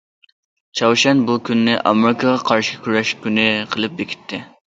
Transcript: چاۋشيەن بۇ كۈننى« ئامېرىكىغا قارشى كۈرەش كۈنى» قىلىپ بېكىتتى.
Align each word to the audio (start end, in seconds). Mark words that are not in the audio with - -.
چاۋشيەن 0.79 1.19
بۇ 1.27 1.35
كۈننى« 1.49 1.75
ئامېرىكىغا 1.91 2.33
قارشى 2.49 2.81
كۈرەش 2.87 3.13
كۈنى» 3.27 3.47
قىلىپ 3.75 3.97
بېكىتتى. 4.01 4.41